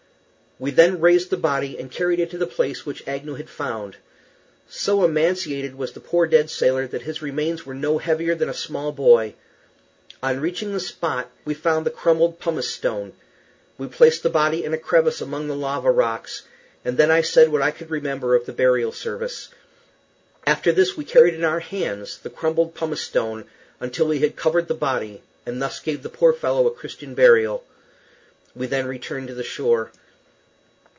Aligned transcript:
We 0.59 0.69
then 0.69 1.01
raised 1.01 1.31
the 1.31 1.37
body 1.37 1.79
and 1.79 1.89
carried 1.91 2.19
it 2.19 2.29
to 2.29 2.37
the 2.37 2.45
place 2.45 2.85
which 2.85 3.07
Agnew 3.07 3.33
had 3.33 3.49
found. 3.49 3.95
So 4.69 5.03
emaciated 5.03 5.73
was 5.73 5.93
the 5.93 5.99
poor 5.99 6.27
dead 6.27 6.51
sailor 6.51 6.85
that 6.85 7.01
his 7.01 7.19
remains 7.23 7.65
were 7.65 7.73
no 7.73 7.97
heavier 7.97 8.35
than 8.35 8.47
a 8.47 8.53
small 8.53 8.91
boy. 8.91 9.33
On 10.21 10.39
reaching 10.39 10.71
the 10.71 10.79
spot, 10.79 11.31
we 11.45 11.55
found 11.55 11.83
the 11.83 11.89
crumbled 11.89 12.39
pumice 12.39 12.69
stone. 12.69 13.13
We 13.79 13.87
placed 13.87 14.21
the 14.21 14.29
body 14.29 14.63
in 14.63 14.71
a 14.71 14.77
crevice 14.77 15.19
among 15.19 15.47
the 15.47 15.55
lava 15.55 15.89
rocks, 15.89 16.43
and 16.85 16.95
then 16.95 17.09
I 17.09 17.21
said 17.21 17.49
what 17.51 17.63
I 17.63 17.71
could 17.71 17.89
remember 17.89 18.35
of 18.35 18.45
the 18.45 18.53
burial 18.53 18.91
service. 18.91 19.47
After 20.45 20.71
this 20.71 20.95
we 20.95 21.05
carried 21.05 21.33
in 21.33 21.43
our 21.43 21.61
hands 21.61 22.19
the 22.19 22.29
crumbled 22.29 22.75
pumice 22.75 23.01
stone 23.01 23.45
until 23.79 24.09
we 24.09 24.19
had 24.19 24.35
covered 24.35 24.67
the 24.67 24.75
body, 24.75 25.23
and 25.43 25.59
thus 25.59 25.79
gave 25.79 26.03
the 26.03 26.09
poor 26.09 26.33
fellow 26.33 26.67
a 26.67 26.71
Christian 26.71 27.15
burial. 27.15 27.63
We 28.55 28.67
then 28.67 28.85
returned 28.85 29.29
to 29.29 29.33
the 29.33 29.43
shore. 29.43 29.91